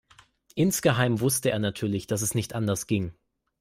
[0.55, 3.13] Insgeheim wusste er natürlich, dass es nicht anders ging.